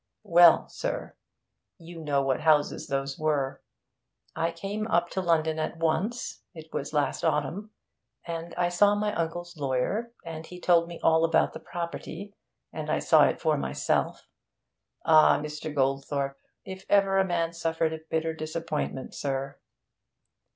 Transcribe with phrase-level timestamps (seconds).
[0.23, 1.15] Well, sir,
[1.77, 3.61] you know what houses those were.
[4.35, 7.69] I came up to London at once (it was last autumn),
[8.25, 12.33] and I saw my uncle's lawyer, and he told me all about the property,
[12.73, 14.25] and I saw it for myself.
[15.05, 15.71] Ah, Mr.
[15.71, 16.39] Goldthorpe!
[16.65, 19.59] If ever a man suffered a bitter disappointment, sir!'